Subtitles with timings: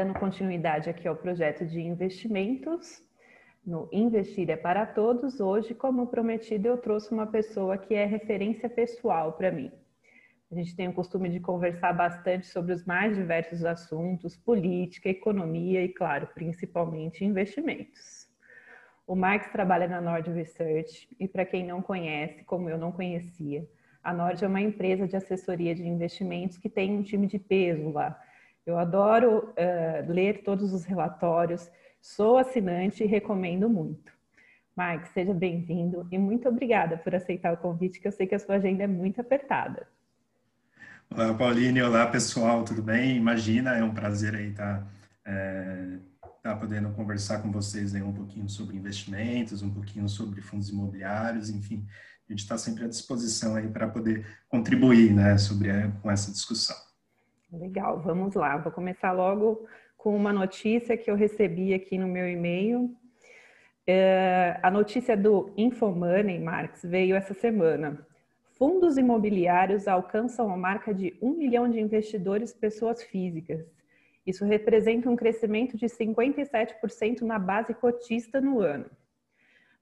[0.00, 3.02] Dando continuidade aqui ao projeto de investimentos
[3.62, 5.40] no Investir é para Todos.
[5.40, 9.70] Hoje, como prometido, eu trouxe uma pessoa que é referência pessoal para mim.
[10.50, 15.84] A gente tem o costume de conversar bastante sobre os mais diversos assuntos, política, economia
[15.84, 18.26] e, claro, principalmente investimentos.
[19.06, 23.68] O Marx trabalha na Nord Research e, para quem não conhece, como eu não conhecia,
[24.02, 27.90] a Nord é uma empresa de assessoria de investimentos que tem um time de peso
[27.90, 28.18] lá.
[28.70, 31.68] Eu adoro uh, ler todos os relatórios,
[32.00, 34.12] sou assinante e recomendo muito.
[34.76, 38.38] Marx, seja bem-vindo e muito obrigada por aceitar o convite, que eu sei que a
[38.38, 39.88] sua agenda é muito apertada.
[41.12, 41.82] Olá, Pauline.
[41.82, 42.62] Olá, pessoal.
[42.64, 43.16] Tudo bem?
[43.16, 44.86] Imagina, é um prazer aí estar tá,
[45.26, 45.98] é,
[46.40, 51.50] tá podendo conversar com vocês aí um pouquinho sobre investimentos, um pouquinho sobre fundos imobiliários,
[51.50, 51.84] enfim.
[52.28, 56.89] A gente está sempre à disposição aí para poder contribuir, né, sobre com essa discussão.
[57.52, 58.56] Legal, vamos lá.
[58.58, 62.94] Vou começar logo com uma notícia que eu recebi aqui no meu e-mail.
[63.84, 68.06] É, a notícia do Infomoney, Marx, veio essa semana.
[68.56, 73.66] Fundos imobiliários alcançam a marca de um milhão de investidores pessoas físicas.
[74.24, 78.86] Isso representa um crescimento de 57% na base cotista no ano.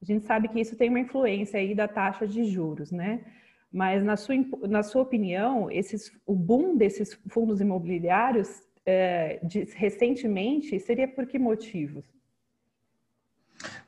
[0.01, 3.25] A gente sabe que isso tem uma influência aí da taxa de juros, né?
[3.71, 4.35] Mas na sua,
[4.69, 8.49] na sua opinião, esses, o boom desses fundos imobiliários
[8.87, 12.05] é, de, recentemente seria por que motivos?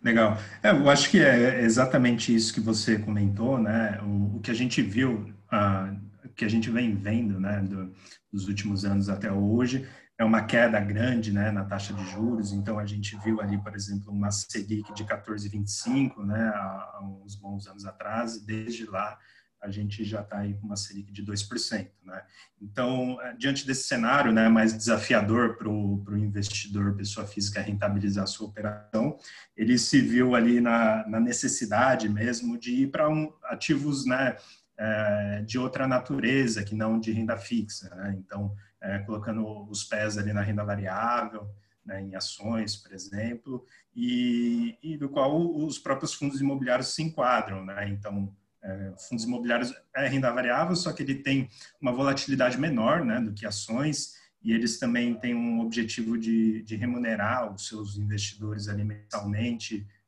[0.03, 0.37] Legal.
[0.63, 3.99] É, eu acho que é exatamente isso que você comentou, né?
[4.03, 7.93] O, o que a gente viu, uh, que a gente vem vendo, né, do,
[8.33, 9.87] dos últimos anos até hoje,
[10.19, 12.53] é uma queda grande, né, na taxa de juros.
[12.53, 17.67] Então a gente viu ali, por exemplo, uma Selic de 14,25, né, há uns bons
[17.67, 18.37] anos atrás.
[18.37, 19.17] E desde lá
[19.61, 21.89] a gente já está aí com uma Selic de 2%.
[22.05, 22.23] Né?
[22.61, 28.49] Então, é, diante desse cenário né, mais desafiador para o investidor, pessoa física, rentabilizar sua
[28.49, 29.19] operação,
[29.57, 34.37] ele se viu ali na, na necessidade mesmo de ir para um, ativos né,
[34.79, 37.95] é, de outra natureza, que não de renda fixa.
[37.95, 38.17] Né?
[38.19, 41.51] Então, é, colocando os pés ali na renda variável,
[41.85, 47.65] né, em ações, por exemplo, e, e, do qual os próprios fundos imobiliários se enquadram.
[47.65, 47.89] Né?
[47.89, 51.49] Então, é, fundos imobiliários é renda variável, só que ele tem
[51.81, 56.77] uma volatilidade menor né, do que ações e eles também têm um objetivo de, de
[56.77, 58.87] remunerar os seus investidores ali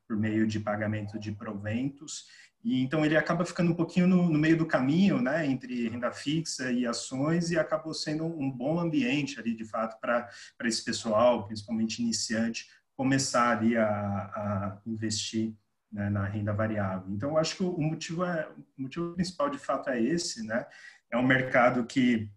[0.07, 2.27] por meio de pagamento de proventos.
[2.63, 6.11] E então ele acaba ficando um pouquinho no, no, meio do caminho, né, entre renda
[6.11, 10.29] fixa e ações, e acabou sendo um bom ambiente ali, de fato, para
[10.63, 15.53] esse pessoal, principalmente iniciante, começar ali a, a investir
[15.93, 17.13] né, na renda variável.
[17.13, 20.65] Então, eu acho que o motivo, é, o motivo principal, de fato, é esse, né?
[21.11, 22.27] É um mercado que,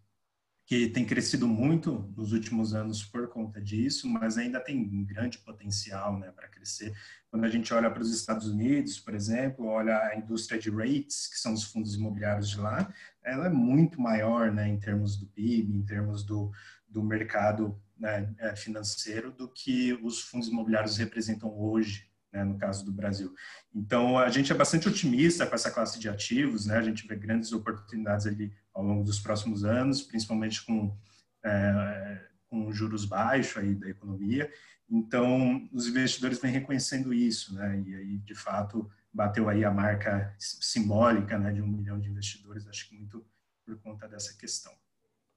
[0.67, 6.19] que tem crescido muito nos últimos anos por conta disso, mas ainda tem grande potencial
[6.19, 6.95] né, para crescer.
[7.31, 11.27] Quando a gente olha para os Estados Unidos, por exemplo, olha a indústria de rates,
[11.27, 12.93] que são os fundos imobiliários de lá,
[13.25, 16.53] ela é muito maior né, em termos do PIB, em termos do,
[16.87, 22.85] do mercado né, é, financeiro, do que os fundos imobiliários representam hoje né, no caso
[22.85, 23.35] do Brasil.
[23.75, 27.17] Então, a gente é bastante otimista com essa classe de ativos, né, a gente vê
[27.17, 30.95] grandes oportunidades ali ao longo dos próximos anos, principalmente com,
[31.43, 32.21] é,
[32.51, 34.53] com juros baixos aí da economia.
[34.89, 40.35] Então, os investidores vêm reconhecendo isso, né, e aí, de fato, bateu aí a marca
[40.39, 43.27] simbólica, né, de um milhão de investidores, acho que muito
[43.65, 44.73] por conta dessa questão.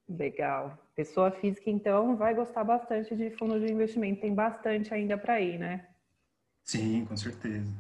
[0.08, 0.78] Legal.
[0.96, 4.22] Pessoa física, então, vai gostar bastante de fundo de investimento.
[4.22, 5.88] Tem bastante ainda para ir, né?
[6.64, 7.72] Sim, com certeza.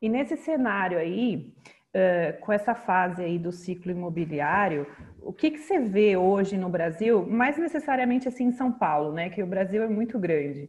[0.00, 1.52] E nesse cenário aí,
[1.94, 4.86] uh, com essa fase aí do ciclo imobiliário,
[5.20, 9.28] o que, que você vê hoje no Brasil, mais necessariamente assim em São Paulo, né?
[9.28, 10.64] Que o Brasil é muito grande.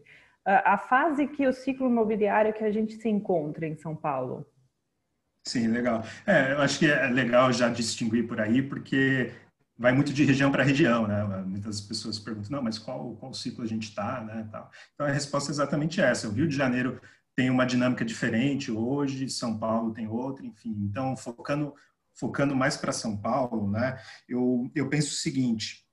[0.47, 4.45] Uh, a fase que o ciclo imobiliário que a gente se encontra em São Paulo.
[5.47, 6.03] Sim, legal.
[6.25, 9.31] É, eu acho que é legal já distinguir por aí, porque
[9.77, 11.23] vai muito de região para região, né?
[11.45, 14.47] Muitas pessoas perguntam, não, mas qual, qual ciclo a gente está, né?
[14.51, 14.69] Tal.
[14.93, 16.27] Então a resposta é exatamente essa.
[16.27, 16.99] O Rio de Janeiro
[17.39, 20.75] tem uma dinâmica diferente hoje, São Paulo tem outra, enfim.
[20.81, 21.73] Então, focando,
[22.13, 23.97] focando mais para São Paulo, né,
[24.27, 25.85] eu, eu penso o seguinte,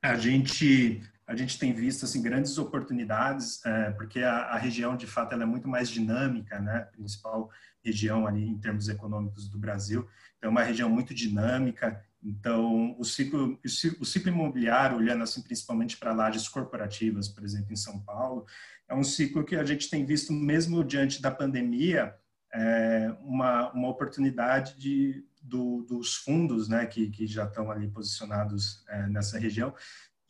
[0.00, 5.08] a gente, a gente tem visto assim, grandes oportunidades, é, porque a, a, região, de
[5.08, 7.50] fato, ela é muito mais dinâmica, né, principal
[7.84, 10.08] região ali em termos econômicos do Brasil,
[10.38, 13.60] então é uma região muito dinâmica, então, o ciclo,
[14.00, 18.46] o ciclo imobiliário, olhando assim principalmente para lajes corporativas, por exemplo, em São Paulo,
[18.88, 22.14] é um ciclo que a gente tem visto, mesmo diante da pandemia,
[22.52, 28.82] é uma, uma oportunidade de, do, dos fundos né, que, que já estão ali posicionados
[28.88, 29.74] é, nessa região,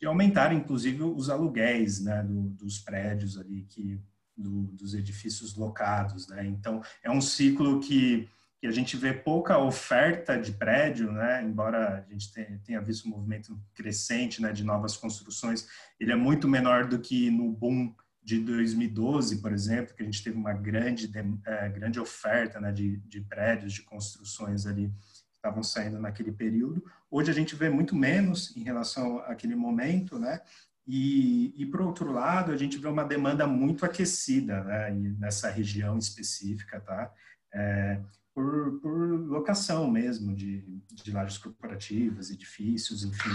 [0.01, 4.01] e aumentar, inclusive, os aluguéis né, do, dos prédios ali, que,
[4.35, 6.27] do, dos edifícios locados.
[6.27, 6.45] Né?
[6.45, 8.27] Então, é um ciclo que,
[8.65, 11.43] que a gente vê pouca oferta de prédio, né?
[11.43, 12.31] embora a gente
[12.63, 15.67] tenha, visto um movimento crescente né, de novas construções,
[15.99, 20.23] ele é muito menor do que no boom de 2012, por exemplo, que a gente
[20.23, 21.11] teve uma grande,
[21.45, 26.83] é, grande oferta né, de, de prédios, de construções ali que estavam saindo naquele período.
[27.11, 30.41] Hoje a gente vê muito menos em relação àquele momento, né?
[30.87, 34.89] E, e por outro lado, a gente vê uma demanda muito aquecida né,
[35.19, 37.13] nessa região específica, tá?
[37.53, 38.01] É,
[38.35, 38.91] por, por,
[39.29, 40.61] locação mesmo de,
[40.91, 43.29] de lajes corporativas, edifícios, enfim.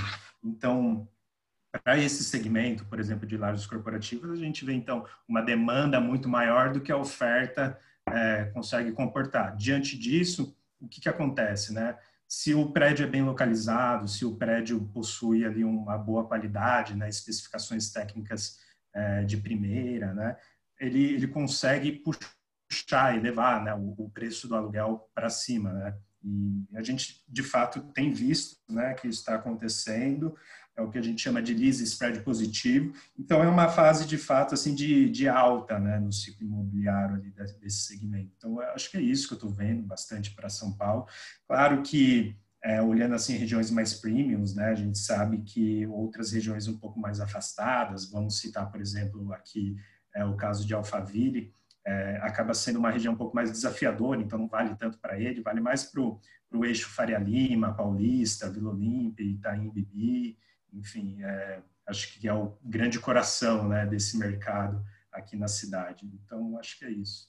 [0.44, 1.08] Então,
[1.72, 6.28] para esse segmento, por exemplo, de lajes corporativas, a gente vê então uma demanda muito
[6.28, 9.56] maior do que a oferta é, consegue comportar.
[9.56, 11.98] Diante disso, o que, que acontece, né?
[12.28, 17.08] Se o prédio é bem localizado, se o prédio possui ali uma boa qualidade, né,
[17.08, 18.58] especificações técnicas
[18.94, 20.36] é, de primeira, né,
[20.78, 22.30] ele, ele consegue puxar
[23.16, 25.96] e levar né, o, o preço do aluguel para cima, né?
[26.22, 30.36] E a gente, de fato, tem visto né, que isso está acontecendo
[30.80, 32.92] é o que a gente chama de lease spread positivo.
[33.18, 37.30] Então, é uma fase, de fato, assim, de, de alta né, no ciclo imobiliário ali
[37.60, 38.32] desse segmento.
[38.36, 41.06] Então, acho que é isso que eu estou vendo bastante para São Paulo.
[41.46, 46.66] Claro que, é, olhando assim regiões mais premiums, né, a gente sabe que outras regiões
[46.66, 49.76] um pouco mais afastadas, vamos citar, por exemplo, aqui
[50.14, 51.54] é, o caso de Alphaville,
[51.90, 55.42] é, acaba sendo uma região um pouco mais desafiadora, então não vale tanto para ele,
[55.42, 60.38] vale mais para o eixo Faria Lima, Paulista, Vila Olímpia, Itaim Bibi,
[60.72, 66.06] enfim, é, acho que é o grande coração né, desse mercado aqui na cidade.
[66.06, 67.28] Então, acho que é isso.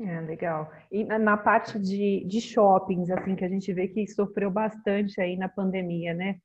[0.00, 0.72] É, legal.
[0.90, 5.36] E na parte de, de shoppings, assim, que a gente vê que sofreu bastante aí
[5.36, 6.38] na pandemia, né?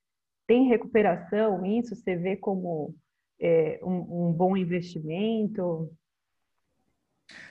[0.45, 1.95] Tem recuperação isso?
[1.95, 2.93] Você vê como
[3.39, 5.89] é, um, um, bom investimento?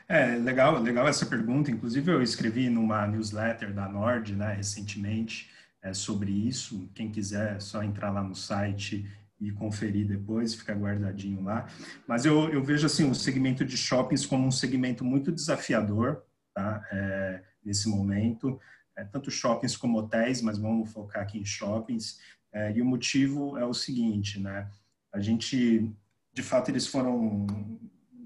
[0.08, 1.70] É, legal, legal essa pergunta.
[1.70, 5.50] Inclusive, eu escrevi numa newsletter da Nord, né, recentemente,
[5.82, 6.88] é, sobre isso.
[6.94, 9.08] Quem quiser, é só entrar lá no site
[9.40, 11.66] e conferir depois, fica guardadinho lá.
[12.06, 16.22] Mas eu, eu vejo assim o segmento de shoppings como um segmento muito desafiador,
[16.54, 16.82] tá?
[16.90, 18.58] É, nesse momento,
[18.96, 22.18] é, tanto shoppings como hotéis, mas vamos focar aqui em shoppings.
[22.52, 24.70] É, e o motivo é o seguinte, né?
[25.12, 25.92] A gente,
[26.32, 27.46] de fato, eles foram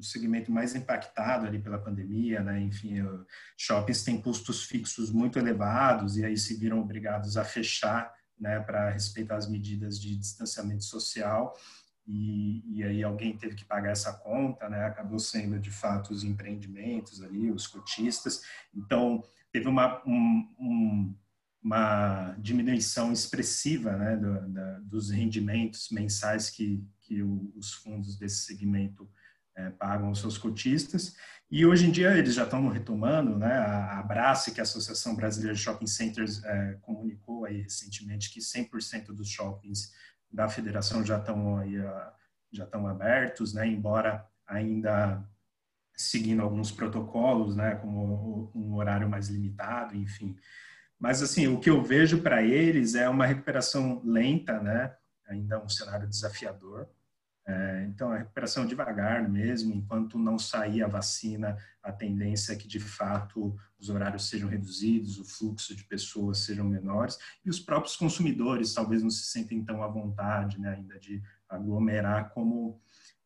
[0.01, 2.61] o segmento mais impactado ali pela pandemia, né?
[2.61, 2.95] Enfim,
[3.57, 8.91] shoppings têm custos fixos muito elevados e aí se viram obrigados a fechar, né, para
[8.91, 11.55] respeitar as medidas de distanciamento social.
[12.07, 14.85] E, e, aí alguém teve que pagar essa conta, né?
[14.85, 18.43] Acabou sendo de fato os empreendimentos ali, os cotistas.
[18.75, 21.15] Então teve uma um, um,
[21.63, 29.11] uma diminuição expressiva, né, do, da, dos rendimentos mensais que que os fundos desse segmento
[29.67, 31.17] é, pagam os seus cotistas.
[31.51, 33.53] E hoje em dia eles já estão retomando, né?
[33.53, 38.41] A Abrace, que é a Associação Brasileira de Shopping Centers, é, comunicou aí recentemente que
[38.41, 39.93] 100% dos shoppings
[40.31, 41.75] da federação já estão aí,
[42.53, 43.67] já estão abertos, né?
[43.67, 45.25] Embora ainda
[45.97, 47.75] seguindo alguns protocolos, né?
[47.75, 50.37] Como um horário mais limitado, enfim.
[51.01, 54.95] Mas assim, o que eu vejo para eles é uma recuperação lenta, né?
[55.29, 56.89] Ainda um cenário desafiador
[57.51, 62.69] é, então, a recuperação devagar mesmo, enquanto não sair a vacina, a tendência é que,
[62.69, 67.97] de fato, os horários sejam reduzidos, o fluxo de pessoas sejam menores, e os próprios
[67.97, 72.81] consumidores talvez não se sentem tão à vontade né, ainda de aglomerar como,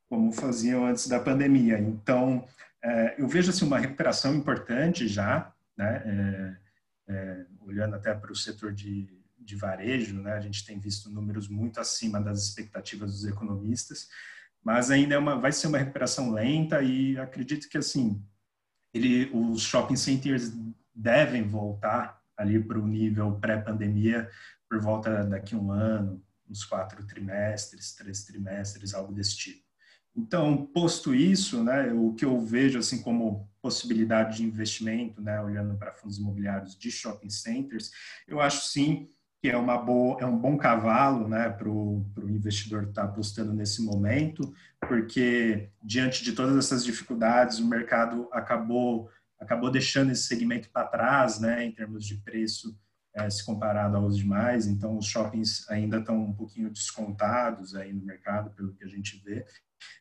[0.09, 1.78] como faziam antes da pandemia.
[1.78, 2.47] Então,
[2.83, 6.02] é, eu vejo assim, uma recuperação importante já, né,
[7.09, 10.33] é, é olhando até para o setor de de varejo, né?
[10.33, 14.09] A gente tem visto números muito acima das expectativas dos economistas,
[14.63, 18.23] mas ainda é uma, vai ser uma recuperação lenta e acredito que assim
[18.95, 20.53] ele, os shopping centers
[20.95, 24.31] devem voltar ali para o nível pré-pandemia
[24.69, 29.65] por volta daqui a um ano, uns quatro trimestres, três trimestres, algo desse tipo.
[30.17, 35.77] Então, posto isso, né, o que eu vejo assim como possibilidade de investimento, né, olhando
[35.77, 37.91] para fundos imobiliários de shopping centers,
[38.29, 39.09] eu acho sim
[39.45, 43.53] que é, uma boa, é um bom cavalo né, para o investidor estar tá apostando
[43.53, 50.71] nesse momento, porque diante de todas essas dificuldades, o mercado acabou, acabou deixando esse segmento
[50.71, 52.75] para trás, né, em termos de preço,
[53.15, 54.67] é, se comparado aos demais.
[54.67, 59.23] Então, os shoppings ainda estão um pouquinho descontados aí no mercado, pelo que a gente
[59.23, 59.45] vê.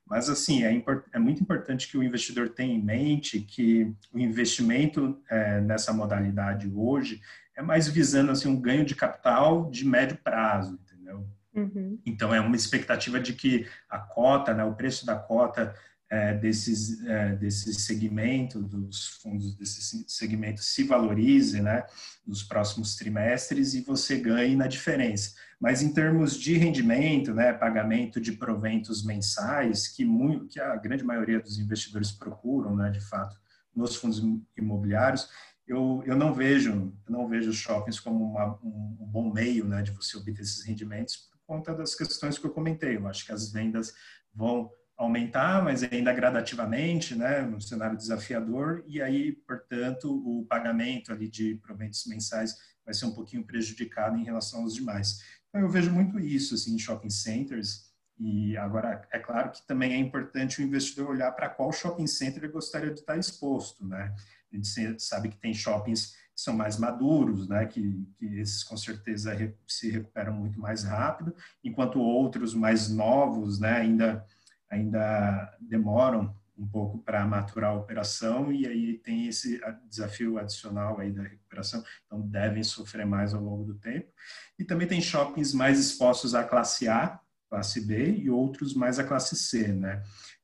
[0.07, 0.81] Mas, assim, é,
[1.11, 6.71] é muito importante que o investidor tenha em mente que o investimento é, nessa modalidade
[6.73, 7.19] hoje
[7.55, 11.27] é mais visando assim um ganho de capital de médio prazo, entendeu?
[11.53, 11.99] Uhum.
[12.05, 15.73] Então, é uma expectativa de que a cota, né, o preço da cota
[16.13, 21.83] é, desses, é, desse segmento, dos fundos desse segmento se valorize né,
[22.25, 25.33] nos próximos trimestres e você ganhe na diferença.
[25.59, 31.03] Mas em termos de rendimento, né, pagamento de proventos mensais, que, muito, que a grande
[31.03, 33.35] maioria dos investidores procuram, né, de fato,
[33.75, 34.21] nos fundos
[34.55, 35.27] imobiliários,
[35.73, 36.71] eu, eu não vejo
[37.05, 40.41] eu não vejo os shoppings como uma, um, um bom meio né, de você obter
[40.41, 42.97] esses rendimentos por conta das questões que eu comentei.
[42.97, 43.93] Eu acho que as vendas
[44.33, 51.27] vão aumentar, mas ainda gradativamente, né, no cenário desafiador, e aí, portanto, o pagamento ali
[51.27, 55.19] de proventos mensais vai ser um pouquinho prejudicado em relação aos demais.
[55.49, 59.93] Então, eu vejo muito isso, assim, em shopping centers, e agora, é claro que também
[59.93, 64.15] é importante o investidor olhar para qual shopping center ele gostaria de estar exposto, né?
[64.53, 68.75] A gente sabe que tem shoppings que são mais maduros, né, que, que esses com
[68.75, 69.35] certeza
[69.67, 74.25] se recuperam muito mais rápido, enquanto outros mais novos, né, ainda
[74.69, 81.11] ainda demoram um pouco para maturar a operação e aí tem esse desafio adicional aí
[81.11, 84.11] da recuperação, então devem sofrer mais ao longo do tempo.
[84.57, 87.19] E também tem shoppings mais expostos à classe A,
[87.49, 90.03] classe B e outros mais à classe C, né?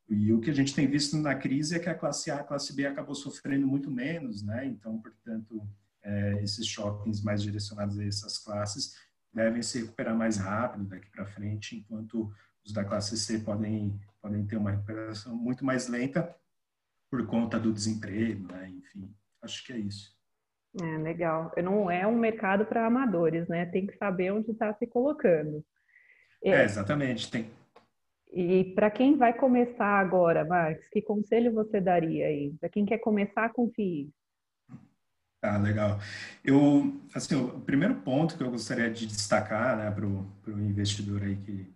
[0.09, 2.43] E o que a gente tem visto na crise é que a classe A, a
[2.43, 4.65] classe B acabou sofrendo muito menos, né?
[4.65, 5.61] Então, portanto,
[6.01, 8.95] é, esses shoppings mais direcionados a essas classes
[9.31, 12.33] devem se recuperar mais rápido daqui para frente, enquanto
[12.65, 16.35] os da classe C podem podem ter uma recuperação muito mais lenta
[17.09, 18.69] por conta do desemprego, né?
[18.69, 20.17] Enfim, acho que é isso.
[20.81, 21.51] É, legal.
[21.63, 23.65] Não é um mercado para amadores, né?
[23.65, 25.63] Tem que saber onde está se colocando.
[26.43, 27.31] É, exatamente.
[27.31, 27.49] Tem.
[28.31, 32.53] E para quem vai começar agora, Marcos, que conselho você daria aí?
[32.59, 34.09] Para quem quer começar a conferir?
[35.41, 35.99] Ah, legal.
[36.43, 41.37] Eu, assim, o primeiro ponto que eu gostaria de destacar, né, para o investidor aí
[41.37, 41.73] que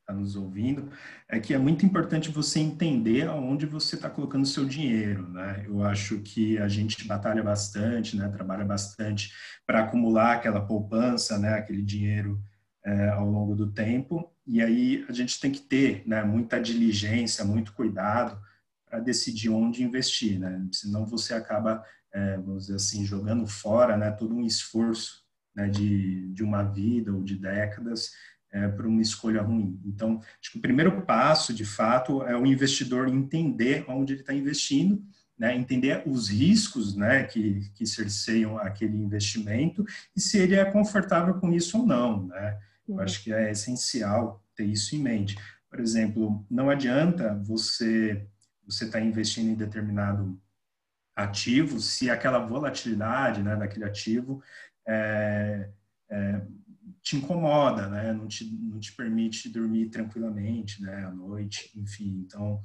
[0.00, 0.88] está nos ouvindo,
[1.28, 5.64] é que é muito importante você entender aonde você está colocando seu dinheiro, né?
[5.66, 8.28] Eu acho que a gente batalha bastante, né?
[8.28, 9.32] Trabalha bastante
[9.66, 11.54] para acumular aquela poupança, né?
[11.54, 12.40] Aquele dinheiro
[12.84, 14.32] é, ao longo do tempo.
[14.46, 16.22] E aí a gente tem que ter, né?
[16.22, 18.40] Muita diligência, muito cuidado
[18.88, 20.66] para decidir onde investir, né?
[20.72, 24.10] Senão você acaba, é, vamos dizer assim, jogando fora, né?
[24.10, 28.12] Todo um esforço né, de, de uma vida ou de décadas
[28.52, 29.80] é, para uma escolha ruim.
[29.84, 34.34] Então, acho que o primeiro passo, de fato, é o investidor entender onde ele está
[34.34, 35.02] investindo,
[35.38, 39.84] né, entender os riscos né, que, que cerceiam aquele investimento
[40.14, 42.26] e se ele é confortável com isso ou não.
[42.26, 42.58] Né?
[42.88, 45.36] Eu acho que é essencial ter isso em mente.
[45.68, 48.26] Por exemplo, não adianta você
[48.66, 50.40] você estar tá investindo em determinado
[51.14, 54.42] ativo se aquela volatilidade né, daquele ativo
[54.86, 55.70] é,
[56.10, 56.42] é,
[57.00, 58.12] te incomoda, né?
[58.12, 61.04] Não te, não te permite dormir tranquilamente, né?
[61.04, 62.24] À noite, enfim.
[62.26, 62.60] Então,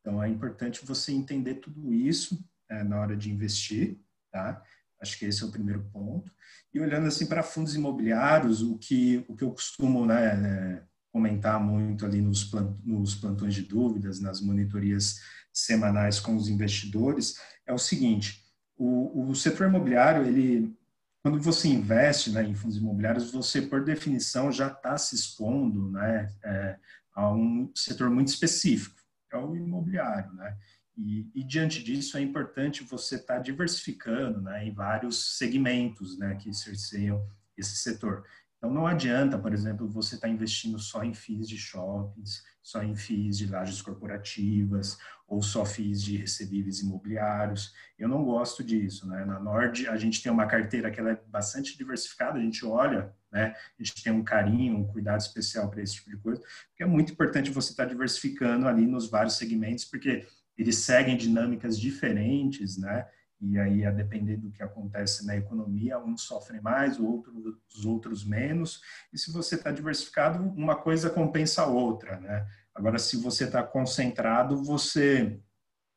[0.00, 3.98] então é importante você entender tudo isso é, na hora de investir,
[4.30, 4.62] tá?
[5.00, 6.30] Acho que esse é o primeiro ponto.
[6.72, 11.58] E olhando assim para fundos imobiliários, o que o que eu costumo, né, né comentar
[11.58, 15.20] muito ali nos, plant, nos plantões de dúvidas, nas monitorias
[15.52, 18.44] semanais com os investidores, é o seguinte:
[18.76, 20.76] o, o setor imobiliário ele
[21.26, 26.32] quando você investe né, em fundos imobiliários, você, por definição, já está se expondo né,
[26.44, 26.78] é,
[27.12, 29.00] a um setor muito específico,
[29.32, 30.32] é o imobiliário.
[30.34, 30.56] Né?
[30.96, 36.36] E, e, diante disso, é importante você estar tá diversificando né, em vários segmentos né,
[36.36, 37.22] que cerceiam
[37.56, 38.24] esse setor.
[38.56, 42.82] Então, não adianta, por exemplo, você estar tá investindo só em FIIs de shoppings, só
[42.82, 44.96] em FIIs de lajes corporativas,
[45.28, 47.74] ou só FIIs de recebíveis imobiliários.
[47.98, 49.24] Eu não gosto disso, né?
[49.24, 53.14] Na Nord, a gente tem uma carteira que ela é bastante diversificada, a gente olha,
[53.30, 53.54] né?
[53.78, 56.86] A gente tem um carinho, um cuidado especial para esse tipo de coisa, porque é
[56.86, 60.26] muito importante você estar tá diversificando ali nos vários segmentos, porque
[60.56, 63.06] eles seguem dinâmicas diferentes, né?
[63.40, 67.32] e aí a depender do que acontece na economia, uns sofrem mais, outro,
[67.74, 68.80] os outros menos,
[69.12, 72.46] e se você está diversificado, uma coisa compensa a outra, né?
[72.74, 75.40] Agora, se você está concentrado, você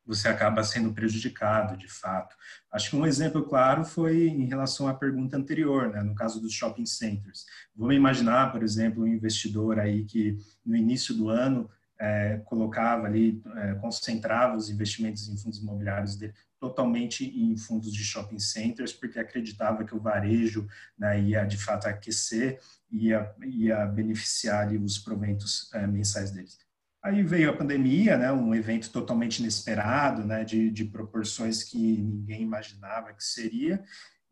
[0.05, 2.35] você acaba sendo prejudicado, de fato.
[2.71, 6.51] Acho que um exemplo claro foi em relação à pergunta anterior, né, no caso dos
[6.51, 7.45] shopping centers.
[7.75, 10.35] Vamos imaginar, por exemplo, um investidor aí que
[10.65, 16.33] no início do ano é, colocava ali, é, concentrava os investimentos em fundos imobiliários dele
[16.59, 21.87] totalmente em fundos de shopping centers, porque acreditava que o varejo né, ia de fato
[21.87, 22.59] aquecer
[22.91, 26.57] e ia, ia beneficiar ali, os proventos é, mensais deles.
[27.01, 32.41] Aí veio a pandemia, né, um evento totalmente inesperado, né, de, de proporções que ninguém
[32.41, 33.81] imaginava que seria,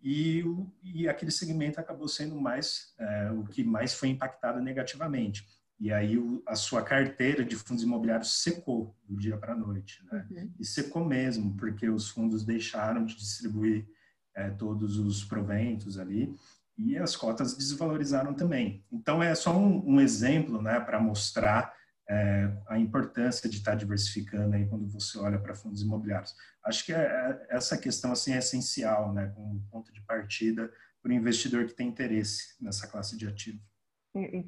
[0.03, 0.43] e,
[0.83, 5.45] e aquele segmento acabou sendo mais é, o que mais foi impactado negativamente.
[5.79, 10.03] E aí o, a sua carteira de fundos imobiliários secou do dia para a noite,
[10.11, 10.27] né?
[10.31, 10.51] Uhum.
[10.59, 13.87] E secou mesmo, porque os fundos deixaram de distribuir
[14.35, 16.35] é, todos os proventos ali
[16.77, 18.85] e as cotas desvalorizaram também.
[18.91, 21.73] Então é só um, um exemplo, né, para mostrar
[22.09, 26.35] é, a importância de estar diversificando aí quando você olha para fundos imobiliários.
[26.63, 31.11] Acho que é, é, essa questão assim é essencial, né, como ponto de partida para
[31.11, 33.59] o investidor que tem interesse nessa classe de ativo.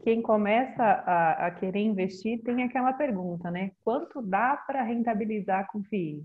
[0.03, 3.71] Quem começa a, a, querer investir tem aquela pergunta, né?
[3.83, 6.23] Quanto dá para rentabilizar com FIIs?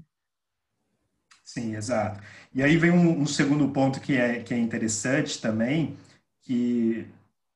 [1.45, 2.21] Sim, exato.
[2.55, 5.97] E aí vem um, um, segundo ponto que é, que é interessante também,
[6.43, 7.07] que,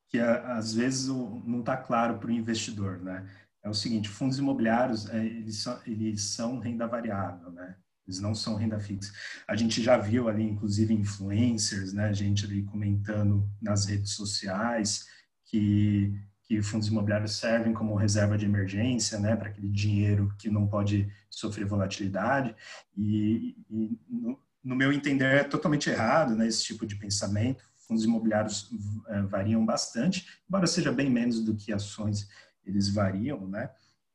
[0.09, 3.26] que às vezes não está claro para o investidor, né?
[3.62, 7.76] É o seguinte, fundos imobiliários, é, eles, são, eles são renda variável, né?
[8.07, 9.12] Eles não são renda fixa.
[9.47, 12.12] A gente já viu ali, inclusive, influencers, né?
[12.14, 15.07] Gente ali comentando nas redes sociais,
[15.49, 16.14] que,
[16.45, 21.11] que fundos imobiliários servem como reserva de emergência, né, para aquele dinheiro que não pode
[21.31, 22.55] sofrer volatilidade.
[22.97, 27.64] E, e no, no, meu entender, é totalmente errado né, esse tipo de pensamento.
[27.87, 28.71] Fundos imobiliários
[29.09, 32.28] é, variam bastante, embora seja bem menos do que ações,
[32.64, 33.71] eles variam, né?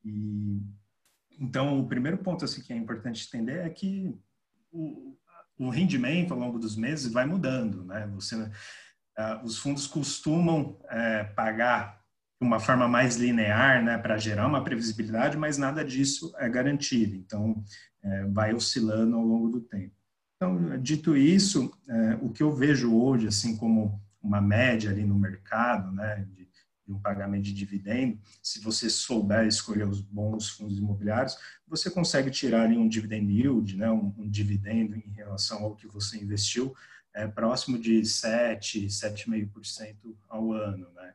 [0.06, 0.62] E,
[1.40, 4.16] então, o primeiro ponto assim, que é importante entender é que
[4.72, 5.18] o,
[5.58, 8.06] o rendimento ao longo dos meses vai mudando, né?
[8.14, 8.52] Você
[9.18, 12.02] uh, os fundos costumam uh, pagar
[12.42, 17.16] de uma forma mais linear, né, para gerar uma previsibilidade, mas nada disso é garantido.
[17.16, 17.64] Então,
[18.04, 19.96] uh, vai oscilando ao longo do tempo.
[20.36, 21.72] Então, dito isso,
[22.22, 26.50] o que eu vejo hoje, assim como uma média ali no mercado, né, de,
[26.86, 32.30] de um pagamento de dividendo, se você souber escolher os bons fundos imobiliários, você consegue
[32.30, 36.76] tirar ali um dividend yield, né, um, um dividendo em relação ao que você investiu,
[37.14, 41.14] é próximo de 7, 7,5% ao ano, né?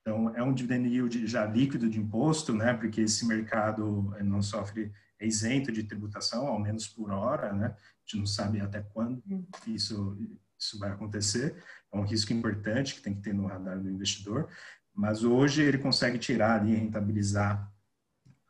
[0.00, 2.74] Então, é um dividend yield já líquido de imposto, né?
[2.74, 7.66] Porque esse mercado não sofre é isento de tributação, ao menos por hora, né?
[7.66, 9.44] A gente não sabe até quando hum.
[9.66, 10.16] isso,
[10.58, 11.62] isso vai acontecer.
[11.92, 14.48] É um risco importante que tem que ter no radar do investidor.
[14.94, 17.70] Mas hoje ele consegue tirar ali, rentabilizar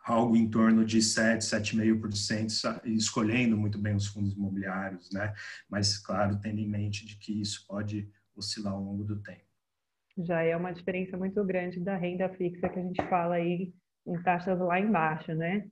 [0.04, 5.32] algo em torno de 7, 7,5%, escolhendo muito bem os fundos imobiliários, né?
[5.68, 9.44] Mas, claro, tendo em mente de que isso pode oscilar ao longo do tempo.
[10.18, 13.72] Já é uma diferença muito grande da renda fixa que a gente fala aí
[14.06, 15.64] em taxas lá embaixo, né?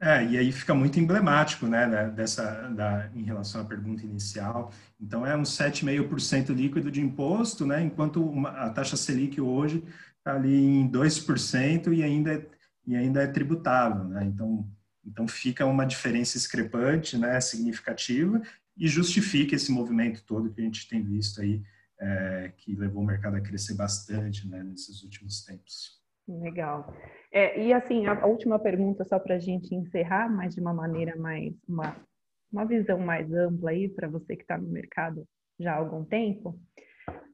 [0.00, 4.70] É, e aí fica muito emblemático, né, dessa, da, em relação à pergunta inicial.
[5.00, 9.82] Então, é um 7,5% líquido de imposto, né, enquanto uma, a taxa Selic hoje
[10.18, 12.46] está ali em 2% e ainda é
[12.88, 14.24] e ainda é tributável, né?
[14.24, 14.66] Então,
[15.04, 18.40] então fica uma diferença discrepante, né, significativa
[18.74, 21.62] e justifica esse movimento todo que a gente tem visto aí,
[22.00, 25.98] é, que levou o mercado a crescer bastante, né, nesses últimos tempos.
[26.26, 26.94] Legal.
[27.30, 31.14] É, e assim, a, última pergunta só para a gente encerrar, mas de uma maneira
[31.16, 31.94] mais, uma,
[32.50, 35.26] uma visão mais ampla aí para você que está no mercado
[35.60, 36.58] já há algum tempo.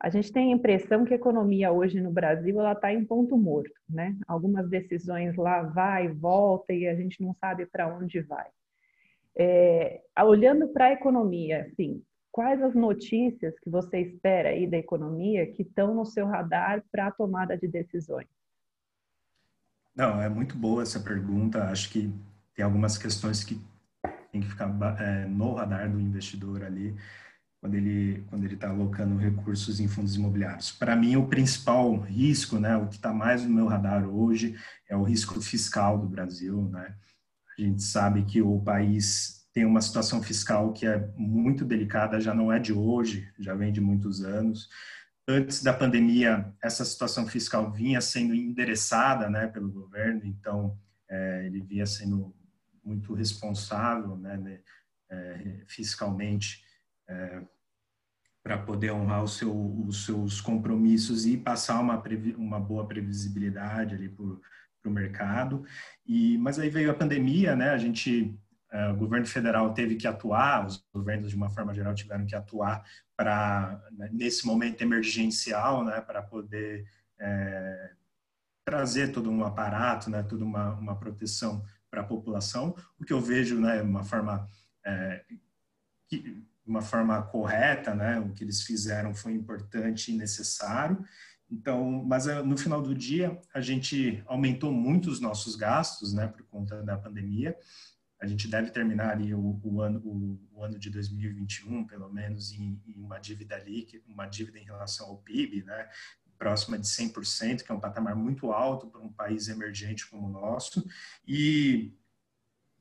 [0.01, 3.37] A gente tem a impressão que a economia hoje no Brasil ela está em ponto
[3.37, 4.17] morto, né?
[4.27, 8.47] Algumas decisões lá vai, volta e a gente não sabe para onde vai.
[9.37, 15.47] É, olhando para a economia, assim, quais as notícias que você espera aí da economia
[15.53, 18.29] que estão no seu radar para a tomada de decisões?
[19.95, 21.65] Não, é muito boa essa pergunta.
[21.65, 22.13] Acho que
[22.55, 23.61] tem algumas questões que
[24.33, 24.69] tem que ficar
[25.01, 26.97] é, no radar do investidor ali
[27.65, 30.71] quando ele quando ele está alocando recursos em fundos imobiliários.
[30.71, 34.55] Para mim, o principal risco, né, o que está mais no meu radar hoje,
[34.87, 36.69] é o risco fiscal do Brasil.
[36.69, 36.95] Né?
[37.57, 42.35] A gente sabe que o país tem uma situação fiscal que é muito delicada, já
[42.35, 44.69] não é de hoje, já vem de muitos anos.
[45.27, 51.63] Antes da pandemia, essa situação fiscal vinha sendo endereçada né, pelo governo, então é, ele
[51.63, 52.37] vinha sendo
[52.85, 54.61] muito responsável né, né
[55.09, 56.63] é, fiscalmente
[57.09, 57.43] é,
[58.45, 59.51] para poder honrar seu,
[59.89, 62.01] os seus compromissos e passar uma,
[62.37, 65.65] uma boa previsibilidade ali para o mercado.
[66.07, 67.71] E, mas aí veio a pandemia, né?
[67.71, 68.39] A gente,
[68.71, 72.35] uh, o governo federal teve que atuar, os governos de uma forma geral tiveram que
[72.35, 72.85] atuar
[73.17, 76.03] para né, nesse momento emergencial, né?
[76.03, 76.87] Para poder
[77.19, 77.93] é,
[78.63, 80.23] trazer todo um aparato, né?
[80.23, 82.77] Toda uma, uma proteção para a população.
[83.01, 83.81] O que eu vejo, né?
[83.81, 84.47] Uma forma
[84.85, 85.25] é,
[86.11, 88.19] que de uma forma correta, né?
[88.19, 91.05] O que eles fizeram foi importante e necessário.
[91.51, 96.27] Então, mas eh, no final do dia, a gente aumentou muito os nossos gastos, né,
[96.27, 97.57] por conta da pandemia.
[98.21, 102.53] A gente deve terminar ali o, o ano, o, o, ano de 2021, pelo menos,
[102.53, 105.89] em, em, uma dívida líquida, uma dívida em relação ao PIB, né?
[106.39, 110.31] próxima de 100%, que é um patamar muito alto para um país emergente como o
[110.31, 110.85] nosso.
[111.27, 111.93] E,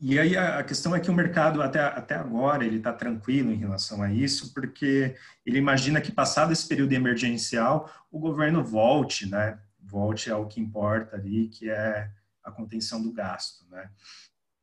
[0.06, 3.54] e aí a, a questão é que o mercado, até, até agora, ele está tranquilo
[3.54, 9.26] em relação a isso, porque ele imagina que, passado esse período emergencial, o governo volte,
[9.30, 9.58] né?
[9.82, 12.12] Volte ao que importa ali, que é
[12.44, 13.90] a contenção do gasto, né?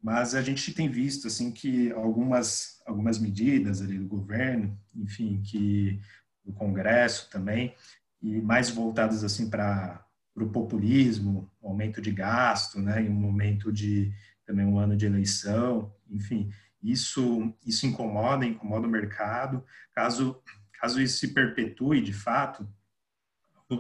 [0.03, 5.98] Mas a gente tem visto assim que algumas algumas medidas ali do governo, enfim, que
[6.44, 7.74] do Congresso também,
[8.20, 10.05] e mais voltadas assim para
[10.37, 14.12] o populismo, aumento de gasto, né, em um momento de
[14.50, 16.50] também um ano de eleição, enfim,
[16.82, 19.64] isso isso incomoda, incomoda o mercado.
[19.94, 22.68] Caso caso isso se perpetue de fato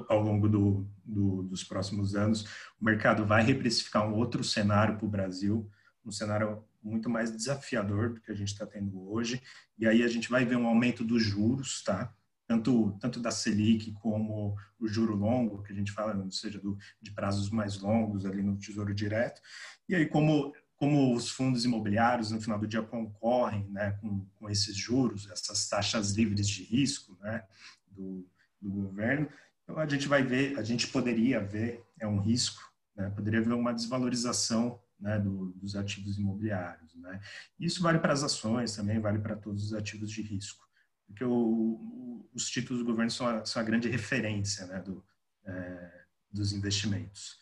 [0.08, 2.44] ao longo do, do, dos próximos anos,
[2.80, 5.68] o mercado vai reprecificar um outro cenário para o Brasil,
[6.04, 9.42] um cenário muito mais desafiador do que a gente está tendo hoje.
[9.76, 12.14] E aí a gente vai ver um aumento dos juros, tá?
[12.50, 16.76] tanto, tanto da Selic como o juro longo, que a gente fala, ou seja, do,
[17.00, 19.40] de prazos mais longos ali no Tesouro Direto.
[19.88, 24.50] E aí, como, como os fundos imobiliários, no final do dia, concorrem né, com, com
[24.50, 27.44] esses juros, essas taxas livres de risco né,
[27.86, 28.26] do,
[28.60, 29.28] do governo,
[29.62, 32.60] então a gente vai ver, a gente poderia ver, é um risco,
[32.96, 36.94] né, poderia haver uma desvalorização né, do, dos ativos imobiliários.
[36.94, 37.20] Né?
[37.58, 40.68] Isso vale para as ações também, vale para todos os ativos de risco
[41.10, 45.04] porque o, os títulos do governo são a, são a grande referência né, do,
[45.44, 47.38] é, dos investimentos.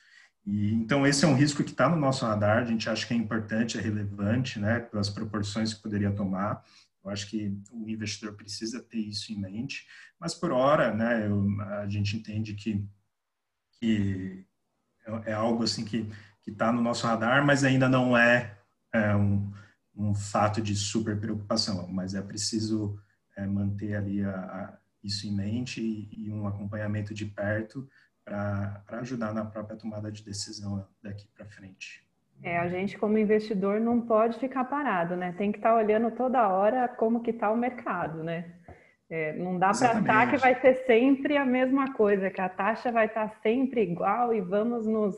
[0.47, 3.13] E, então, esse é um risco que está no nosso radar, a gente acha que
[3.13, 6.65] é importante, é relevante, né, pelas proporções que poderia tomar.
[7.05, 9.87] Eu acho que o investidor precisa ter isso em mente,
[10.19, 11.47] mas por hora, né, eu,
[11.81, 12.85] a gente entende que,
[13.79, 14.47] que
[15.07, 16.11] é, é algo assim que
[16.47, 18.59] está no nosso radar, mas ainda não é,
[18.93, 19.53] é um,
[19.95, 22.99] um fato de super preocupação, mas é preciso
[23.37, 27.89] é, manter ali a, a, isso em mente e, e, um acompanhamento de perto
[28.29, 32.07] para ajudar na própria tomada de decisão daqui para frente.
[32.43, 35.35] É, a gente como investidor não pode ficar parado, né?
[35.37, 38.53] Tem que estar tá olhando toda hora como que está o mercado, né?
[39.11, 42.93] É, não dá para achar que vai ser sempre a mesma coisa, que a taxa
[42.93, 45.17] vai estar tá sempre igual e vamos nos,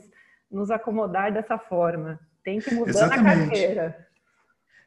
[0.51, 2.19] nos acomodar dessa forma.
[2.45, 3.25] Tem que mudar Exatamente.
[3.25, 4.09] na carteira.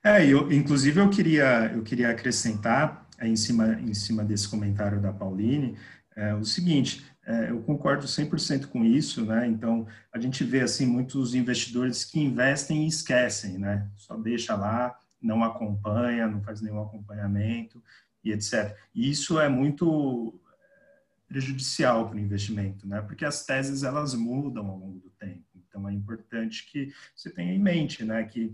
[0.03, 5.13] É, eu, inclusive eu queria, eu queria acrescentar em cima, em cima desse comentário da
[5.13, 5.77] Pauline,
[6.15, 9.47] é o seguinte, é, eu concordo 100% com isso, né?
[9.47, 13.89] Então, a gente vê, assim, muitos investidores que investem e esquecem, né?
[13.95, 17.81] Só deixa lá, não acompanha, não faz nenhum acompanhamento
[18.23, 18.77] e etc.
[18.93, 23.01] E isso é muito é, prejudicial para o investimento, né?
[23.01, 25.45] Porque as teses, elas mudam ao longo do tempo.
[25.55, 28.23] Então, é importante que você tenha em mente, né?
[28.25, 28.53] Que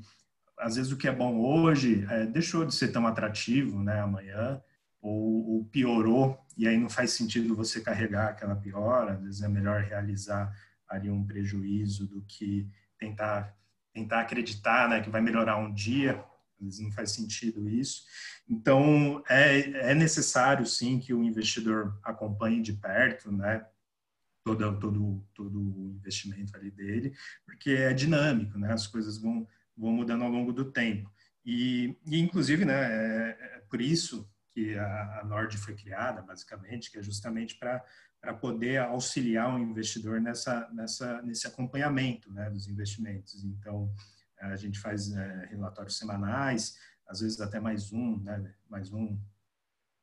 [0.59, 4.61] às vezes o que é bom hoje é, deixou de ser tão atrativo, né, amanhã,
[5.01, 9.47] ou, ou, piorou, e aí não faz sentido você carregar aquela piora, às vezes é
[9.47, 10.53] melhor realizar
[10.87, 13.55] ali um prejuízo do que tentar
[13.91, 16.23] tentar acreditar, né, que vai melhorar um dia,
[16.59, 18.03] às vezes não faz sentido isso.
[18.47, 23.65] Então, é, é necessário, sim, que o investidor acompanhe de perto, né,
[24.43, 27.13] todo, todo, todo o investimento ali dele,
[27.45, 29.47] porque é dinâmico, né, as coisas vão
[29.79, 31.09] vão mudando ao longo do tempo.
[31.45, 36.99] E, e inclusive, né, é, é, por isso que a, Nord foi criada, basicamente, que
[36.99, 37.83] é justamente para
[38.21, 43.45] para poder auxiliar o investidor nessa, nessa, nesse acompanhamento né, dos investimentos.
[43.45, 43.89] Então,
[44.41, 49.17] a gente faz é, relatórios semanais, às vezes até mais um, né, mais um,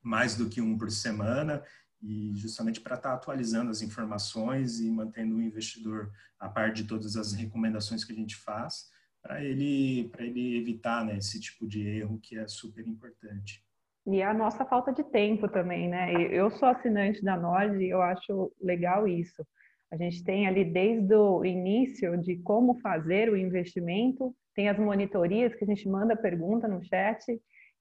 [0.02, 1.62] mais do que um por semana,
[2.02, 6.84] e justamente para estar tá atualizando as informações e mantendo o investidor a par de
[6.84, 8.90] todas as recomendações que a gente faz,
[9.22, 13.65] para ele, ele evitar né, esse tipo de erro que é super importante.
[14.06, 16.12] E a nossa falta de tempo também, né?
[16.30, 19.44] Eu sou assinante da Nord e eu acho legal isso.
[19.90, 25.54] A gente tem ali desde o início de como fazer o investimento, tem as monitorias
[25.54, 27.24] que a gente manda pergunta no chat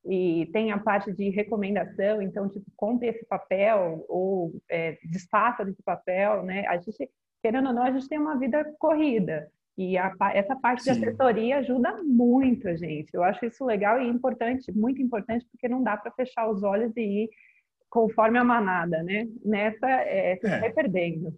[0.03, 5.81] e tem a parte de recomendação, então, tipo, compre esse papel ou é, desfaça desse
[5.83, 6.65] papel, né?
[6.67, 7.09] A gente,
[7.41, 9.49] querendo ou não, a gente tem uma vida corrida.
[9.77, 10.93] E a, essa parte Sim.
[10.93, 13.09] de assessoria ajuda muito a gente.
[13.13, 16.95] Eu acho isso legal e importante, muito importante, porque não dá para fechar os olhos
[16.95, 17.29] e ir
[17.89, 19.27] conforme a manada, né?
[19.43, 20.59] Nessa, é, você é.
[20.59, 21.33] vai perdendo.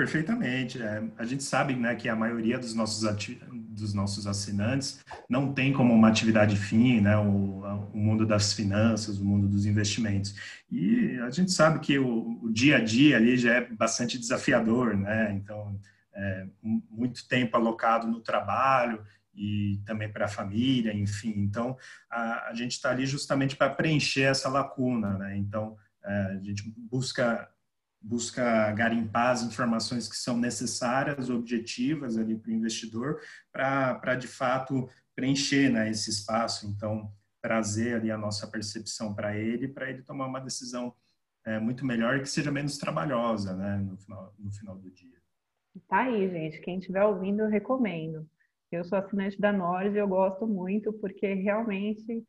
[0.00, 0.82] Perfeitamente.
[0.82, 3.02] É, a gente sabe né, que a maioria dos nossos,
[3.50, 9.18] dos nossos assinantes não tem como uma atividade fim né, o, o, mundo das finanças,
[9.18, 10.34] o mundo dos investimentos.
[10.70, 14.96] E a gente sabe que o, o dia a dia ali já é bastante desafiador,
[14.96, 15.34] né?
[15.34, 15.78] Então,
[16.14, 21.34] é, muito tempo alocado no trabalho e também para a família, enfim.
[21.36, 21.76] Então,
[22.10, 25.36] a, a gente está ali justamente para preencher essa lacuna, né?
[25.36, 27.48] Então, é, a gente busca
[28.02, 33.20] busca garimpar as informações que são necessárias, objetivas ali para o investidor,
[33.52, 36.66] para de fato preencher né, esse espaço.
[36.66, 40.94] Então, trazer ali a nossa percepção para ele, para ele tomar uma decisão
[41.44, 45.19] é, muito melhor e que seja menos trabalhosa, né, no final, no final do dia.
[45.88, 46.60] Tá aí, gente.
[46.60, 48.26] Quem estiver ouvindo, eu recomendo.
[48.72, 52.24] Eu sou assinante da Nord, eu gosto muito porque realmente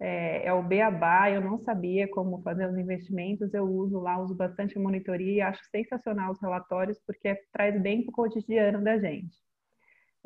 [0.00, 1.30] é, é, o beabá.
[1.30, 5.62] Eu não sabia como fazer os investimentos, eu uso lá, uso bastante monitoria e acho
[5.70, 9.36] sensacional os relatórios porque traz bem para o cotidiano da gente.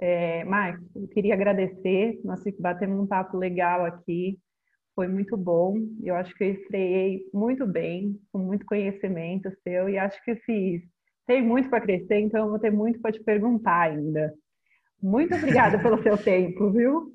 [0.00, 0.44] É,
[0.96, 4.38] eu queria agradecer, nós batemos um papo legal aqui,
[4.94, 5.76] foi muito bom.
[6.02, 10.93] Eu acho que eu estreiei muito bem, com muito conhecimento seu, e acho que fiz.
[11.26, 14.34] Tem muito para crescer, então eu vou ter muito para te perguntar ainda.
[15.02, 17.12] Muito obrigada pelo seu tempo, viu?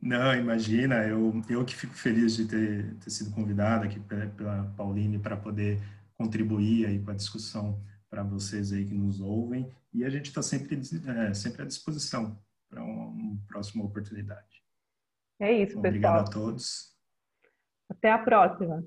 [0.00, 4.64] Não, imagina, eu, eu que fico feliz de ter, ter sido convidada aqui pela, pela
[4.76, 5.80] Pauline para poder
[6.14, 10.42] contribuir aí com a discussão para vocês aí que nos ouvem e a gente está
[10.42, 14.62] sempre, é, sempre à disposição para uma, uma, próxima oportunidade.
[15.40, 15.88] É isso, então, pessoal.
[15.88, 16.96] Obrigado a todos.
[17.88, 18.84] Até a próxima.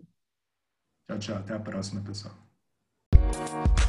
[1.07, 1.37] Tchau, tchau.
[1.37, 2.35] Até a próxima, pessoal.